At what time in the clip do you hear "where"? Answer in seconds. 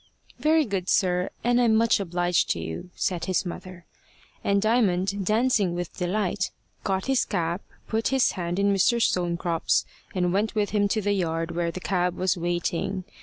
11.51-11.69